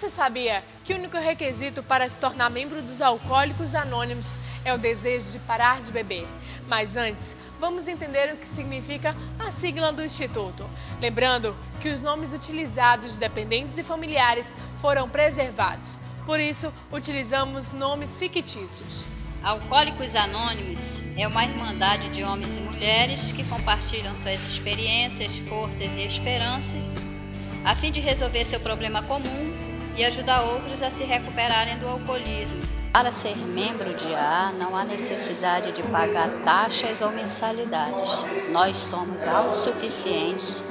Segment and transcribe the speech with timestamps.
[0.00, 4.78] Você sabia que o único requisito para se tornar membro dos Alcoólicos Anônimos é o
[4.78, 6.26] desejo de parar de beber?
[6.66, 10.66] Mas antes, vamos entender o que significa a sigla do Instituto.
[11.02, 15.98] Lembrando que os nomes utilizados de dependentes e familiares foram preservados.
[16.24, 19.04] Por isso, utilizamos nomes fictícios.
[19.42, 26.06] Alcoólicos Anônimos é uma irmandade de homens e mulheres que compartilham suas experiências, forças e
[26.06, 27.20] esperanças
[27.64, 29.59] a fim de resolver seu problema comum
[30.00, 32.62] e ajudar outros a se recuperarem do alcoolismo.
[32.90, 38.24] Para ser membro de AA, não há necessidade de pagar taxas ou mensalidades.
[38.50, 40.64] Nós somos autossuficientes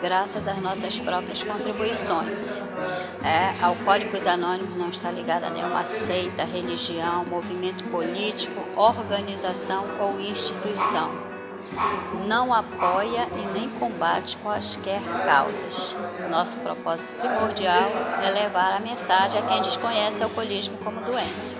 [0.00, 2.56] graças às nossas próprias contribuições.
[3.24, 11.35] É, Alcoólicos Anônimos não está ligado a nenhuma seita, religião, movimento político, organização ou instituição.
[12.26, 15.96] Não apoia e nem combate quaisquer causas.
[16.30, 17.90] Nosso propósito primordial
[18.22, 21.56] é levar a mensagem a quem desconhece o alcoolismo como doença.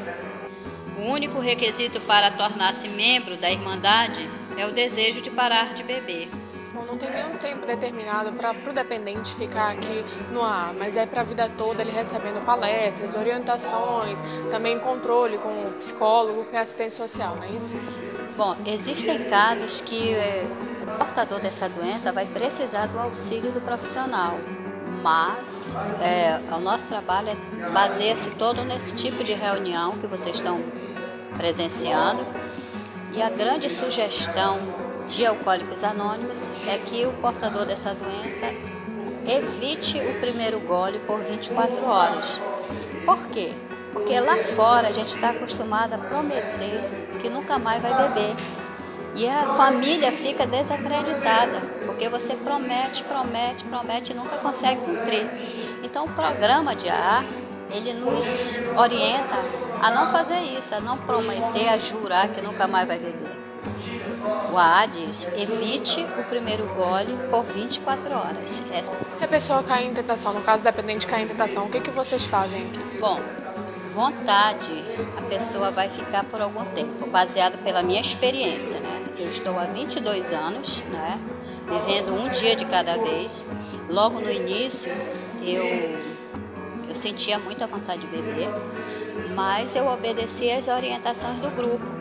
[0.98, 6.30] O único requisito para tornar-se membro da Irmandade é o desejo de parar de beber
[6.86, 11.20] não tem nenhum tempo determinado para o dependente ficar aqui no AA, mas é para
[11.22, 17.36] a vida toda ele recebendo palestras, orientações, também controle com o psicólogo, com assistência social,
[17.36, 17.76] não é isso?
[18.36, 20.46] Bom, existem casos que eh,
[20.82, 24.38] o portador dessa doença vai precisar do auxílio do profissional,
[25.02, 30.58] mas é, o nosso trabalho é, baseia-se todo nesse tipo de reunião que vocês estão
[31.34, 32.26] presenciando
[33.14, 34.58] e a grande sugestão
[35.08, 38.46] de Alcoólicos Anônimos é que o portador dessa doença
[39.26, 42.38] evite o primeiro gole por 24 horas.
[43.06, 43.54] Por quê?
[43.96, 48.36] Porque lá fora a gente está acostumado a prometer que nunca mais vai beber.
[49.14, 55.26] E a família fica desacreditada, porque você promete, promete, promete e nunca consegue cumprir.
[55.82, 57.24] Então o programa de AA,
[57.70, 59.36] ele nos orienta
[59.80, 63.34] a não fazer isso, a não prometer, a jurar que nunca mais vai beber.
[64.52, 68.62] O AA diz: evite o primeiro gole por 24 horas.
[68.70, 68.92] Essa...
[69.14, 71.90] Se a pessoa cair em tentação, no caso dependente cair em tentação, o que, que
[71.90, 72.98] vocês fazem aqui?
[73.00, 73.18] Bom,
[73.96, 74.84] vontade
[75.16, 79.02] a pessoa vai ficar por algum tempo, baseado pela minha experiência, né?
[79.18, 81.18] Eu estou há 22 anos, né?
[81.66, 83.42] Vivendo um dia de cada vez.
[83.88, 84.92] Logo no início,
[85.40, 85.64] eu,
[86.86, 88.48] eu sentia muita vontade de beber,
[89.34, 91.96] mas eu obedeci às orientações do grupo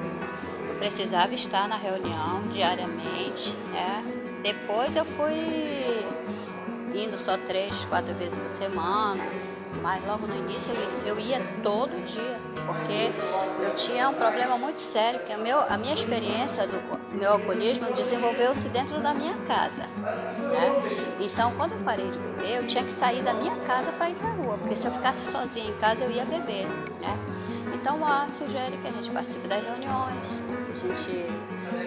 [0.77, 3.55] precisava estar na reunião diariamente.
[3.71, 4.03] Né?
[4.43, 6.05] Depois eu fui
[6.93, 9.25] indo só três, quatro vezes por semana,
[9.81, 13.11] mas logo no início eu, eu ia todo dia, porque
[13.63, 16.79] eu tinha um problema muito sério, que a, meu, a minha experiência do
[17.15, 19.83] meu alcoolismo desenvolveu-se dentro da minha casa.
[19.83, 21.15] Né?
[21.19, 24.15] Então, quando eu parei de beber, eu tinha que sair da minha casa para ir
[24.15, 26.67] para a rua, porque se eu ficasse sozinha em casa, eu ia beber.
[26.99, 27.17] Né?
[27.73, 31.27] Então, a sugere que a gente participe das reuniões, a gente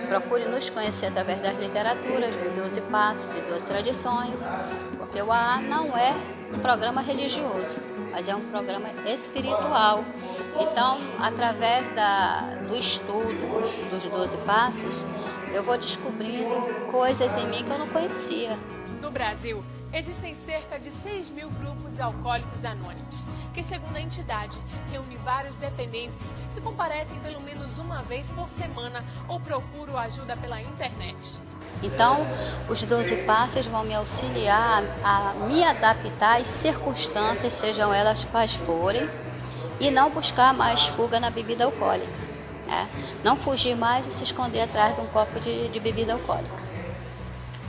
[0.09, 4.49] procure nos conhecer através das literaturas, dos 12 passos e 12 tradições,
[4.97, 6.15] porque o AA não é
[6.53, 7.77] um programa religioso,
[8.11, 10.03] mas é um programa espiritual.
[10.59, 13.61] Então, através da, do estudo
[13.91, 15.05] dos 12 passos,
[15.53, 16.55] eu vou descobrindo
[16.91, 18.59] coisas em mim que eu não conhecia.
[19.03, 19.63] No Brasil,
[19.93, 24.59] existem cerca de 6 mil grupos alcoólicos anônimos, que, segundo a entidade,
[24.91, 30.61] reúne vários dependentes que comparecem pelo menos uma vez por semana ou procuram ajuda pela
[30.61, 31.41] internet.
[31.83, 32.27] Então,
[32.69, 39.09] os 12 passos vão me auxiliar a me adaptar às circunstâncias, sejam elas quais forem,
[39.81, 42.29] e não buscar mais fuga na bebida alcoólica.
[42.67, 42.89] Né?
[43.23, 46.78] Não fugir mais e se esconder atrás de um copo de, de bebida alcoólica.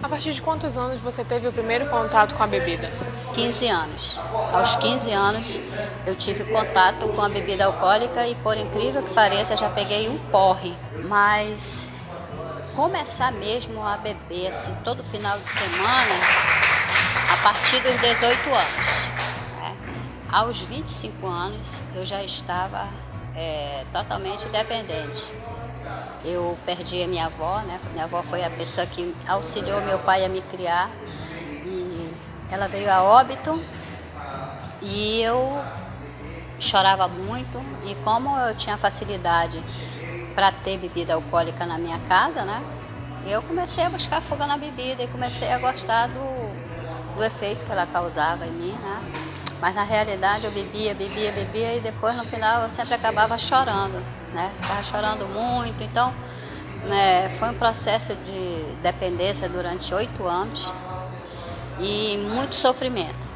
[0.02, 2.90] A partir de quantos anos você teve o primeiro contato com a bebida?
[3.36, 4.22] 15 anos.
[4.54, 5.60] Aos 15 anos
[6.08, 10.18] eu tive contato com a bebida alcoólica e por incrível que pareça já peguei um
[10.30, 10.74] porre.
[11.06, 11.90] Mas
[12.76, 16.16] começar mesmo a beber assim todo final de semana
[17.34, 19.08] a partir dos 18 anos.
[19.58, 19.78] Né?
[20.32, 22.88] Aos 25 anos eu já estava
[23.36, 25.30] é, totalmente dependente.
[26.24, 27.80] Eu perdi a minha avó, né?
[27.94, 30.90] Minha avó foi a pessoa que auxiliou meu pai a me criar.
[31.66, 32.14] E
[32.52, 33.62] ela veio a óbito
[34.82, 35.64] e eu
[36.60, 37.58] chorava muito.
[37.86, 39.64] E como eu tinha facilidade
[40.36, 42.62] para ter bebida alcoólica na minha casa, né?
[43.26, 47.72] Eu comecei a buscar fuga na bebida e comecei a gostar do, do efeito que
[47.72, 49.02] ela causava em mim, né?
[49.62, 54.19] Mas na realidade eu bebia, bebia, bebia e depois no final eu sempre acabava chorando
[54.34, 54.52] né?
[54.62, 56.14] Ficava chorando muito, então
[56.86, 60.72] né, foi um processo de dependência durante oito anos
[61.80, 63.28] e muito sofrimento,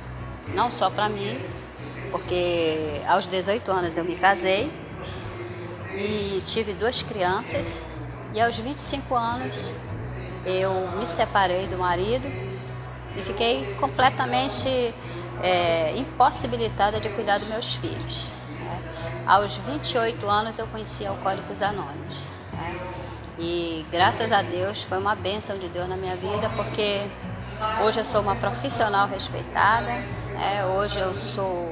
[0.53, 1.39] não só para mim,
[2.11, 4.71] porque aos 18 anos eu me casei
[5.93, 7.83] e tive duas crianças,
[8.33, 9.73] e aos 25 anos
[10.45, 12.25] eu me separei do marido
[13.15, 14.93] e fiquei completamente
[15.41, 18.30] é, impossibilitada de cuidar dos meus filhos.
[18.59, 18.81] Né?
[19.25, 22.27] Aos 28 anos eu conheci Alcoólicos Anônimos.
[22.53, 22.80] Né?
[23.39, 27.03] E graças a Deus foi uma bênção de Deus na minha vida, porque
[27.83, 29.91] hoje eu sou uma profissional respeitada,
[30.33, 30.65] né?
[30.77, 31.69] hoje eu sou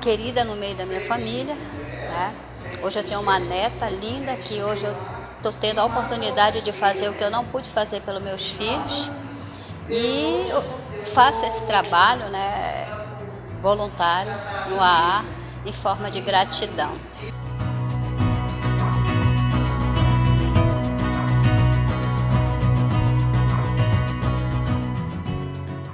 [0.00, 1.54] querida no meio da minha família.
[1.54, 2.34] Né?
[2.82, 4.94] Hoje eu tenho uma neta linda que hoje eu
[5.36, 9.10] estou tendo a oportunidade de fazer o que eu não pude fazer pelos meus filhos.
[9.88, 10.42] E
[11.06, 12.88] faço esse trabalho né,
[13.60, 14.32] voluntário
[14.68, 15.24] no AA
[15.64, 16.92] em forma de gratidão.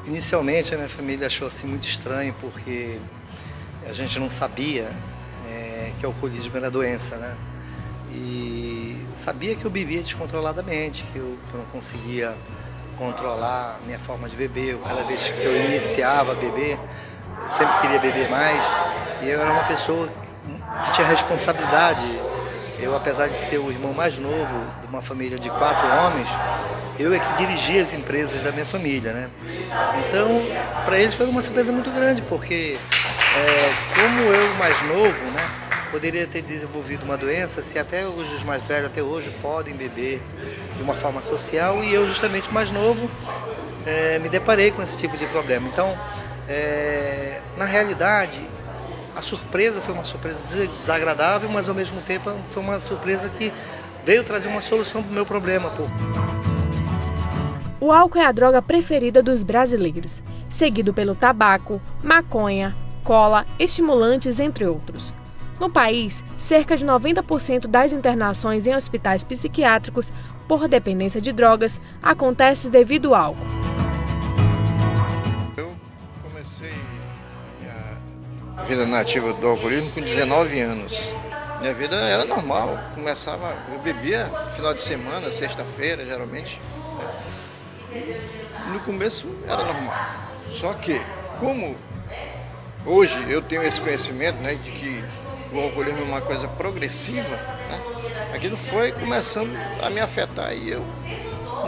[0.06, 2.98] Inicialmente a minha família achou assim muito estranho porque
[3.88, 4.90] a gente não sabia
[5.48, 7.36] é, que o alcoolismo era doença, né?
[8.12, 12.34] E sabia que eu bebia descontroladamente, que eu, que eu não conseguia
[13.00, 14.78] controlar minha forma de beber.
[14.86, 16.78] Cada vez que eu iniciava a beber,
[17.42, 18.62] eu sempre queria beber mais.
[19.22, 20.06] E eu era uma pessoa
[20.84, 22.04] que tinha responsabilidade.
[22.78, 26.28] Eu, apesar de ser o irmão mais novo de uma família de quatro homens,
[26.98, 29.30] eu é que dirigia as empresas da minha família, né?
[30.06, 30.42] Então,
[30.84, 32.76] para eles foi uma surpresa muito grande, porque
[33.36, 35.29] é, como eu mais novo?
[35.90, 40.22] Poderia ter desenvolvido uma doença se até hoje os mais velhos até hoje podem beber
[40.76, 43.10] de uma forma social e eu justamente mais novo
[43.86, 45.68] é, me deparei com esse tipo de problema.
[45.68, 45.98] Então,
[46.48, 48.40] é, na realidade,
[49.14, 53.52] a surpresa foi uma surpresa desagradável, mas ao mesmo tempo foi uma surpresa que
[54.04, 55.70] veio trazer uma solução para o meu problema.
[55.70, 55.84] Pô.
[57.80, 64.66] O álcool é a droga preferida dos brasileiros, seguido pelo tabaco, maconha, cola, estimulantes, entre
[64.66, 65.14] outros.
[65.60, 70.10] No país, cerca de 90% das internações em hospitais psiquiátricos
[70.48, 73.44] por dependência de drogas acontece devido ao álcool.
[75.58, 75.70] Eu
[76.22, 76.72] comecei
[77.60, 81.14] minha vida nativa do alcoolismo com 19 anos.
[81.60, 86.58] Minha vida era normal, começava, eu bebia final de semana, sexta-feira, geralmente.
[88.72, 89.94] No começo era normal.
[90.50, 90.98] Só que,
[91.38, 91.76] como
[92.86, 95.04] hoje eu tenho esse conhecimento né, de que
[95.52, 97.80] o alcoolismo é uma coisa progressiva, né?
[98.34, 99.52] aquilo foi começando
[99.82, 100.84] a me afetar e eu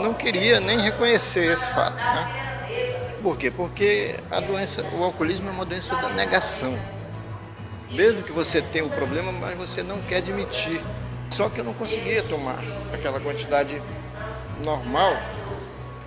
[0.01, 1.95] não queria nem reconhecer esse fato.
[1.95, 2.43] Né?
[3.21, 3.51] Por quê?
[3.51, 6.77] Porque a doença, o alcoolismo é uma doença da negação.
[7.91, 10.81] Mesmo que você tenha um problema, mas você não quer admitir.
[11.29, 12.59] Só que eu não conseguia tomar
[12.93, 13.81] aquela quantidade
[14.63, 15.15] normal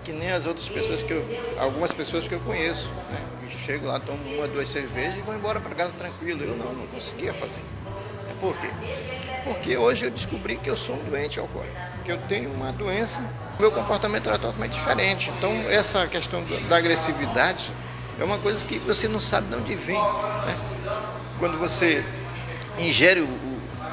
[0.05, 1.25] que nem as outras pessoas que eu,
[1.59, 2.93] algumas pessoas que eu conheço.
[3.11, 3.36] Né?
[3.51, 6.43] Chego lá, tomo uma, duas cervejas e vou embora para casa tranquilo.
[6.43, 7.63] Eu não, não conseguia fazer.
[8.29, 8.69] É por quê?
[9.45, 13.25] Porque hoje eu descobri que eu sou um doente alcoólico, que eu tenho uma doença,
[13.61, 15.31] meu comportamento era totalmente diferente.
[15.39, 17.73] Então essa questão da agressividade
[18.19, 20.01] é uma coisa que você não sabe de onde vem.
[20.01, 20.57] Né?
[21.39, 22.05] Quando você
[22.79, 23.29] ingere o,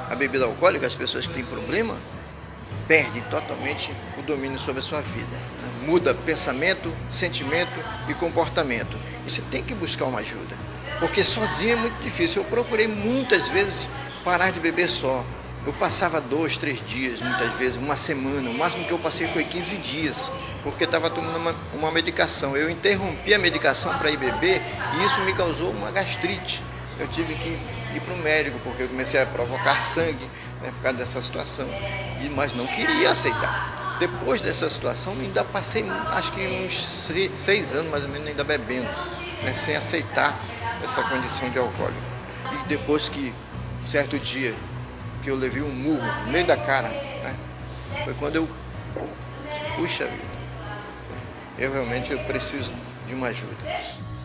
[0.09, 1.95] a bebida alcoólica, as pessoas que têm problema,
[2.87, 5.37] perdem totalmente o domínio sobre a sua vida.
[5.61, 5.85] Né?
[5.85, 7.73] Muda pensamento, sentimento
[8.07, 8.97] e comportamento.
[9.27, 10.55] Você tem que buscar uma ajuda,
[10.99, 12.41] porque sozinho é muito difícil.
[12.41, 13.89] Eu procurei muitas vezes
[14.23, 15.23] parar de beber só.
[15.65, 18.49] Eu passava dois, três dias, muitas vezes, uma semana.
[18.49, 20.29] O máximo que eu passei foi 15 dias,
[20.61, 22.57] porque estava tomando uma, uma, medicação.
[22.57, 24.61] Eu interrompi a medicação para ir beber
[24.95, 26.61] e isso me causou uma gastrite.
[26.99, 27.57] Eu tive que
[27.95, 30.27] ir para o médico, porque eu comecei a provocar sangue
[30.61, 31.67] né, por causa dessa situação.
[32.21, 33.72] E, mas não queria aceitar.
[33.99, 36.83] Depois dessa situação, ainda passei acho que uns
[37.35, 38.89] seis anos mais ou menos ainda bebendo,
[39.43, 40.37] né, sem aceitar
[40.83, 42.01] essa condição de alcoólico.
[42.51, 43.33] E depois que,
[43.85, 44.53] certo dia,
[45.23, 47.35] que eu levei um murro no meio da cara, né,
[48.03, 48.49] foi quando eu,
[49.75, 50.33] puxa vida,
[51.57, 52.73] eu realmente eu preciso
[53.07, 53.55] de uma ajuda.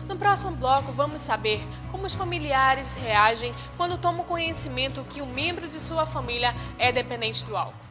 [0.07, 1.61] No próximo bloco, vamos saber
[1.91, 7.45] como os familiares reagem quando tomam conhecimento que um membro de sua família é dependente
[7.45, 7.88] do álcool.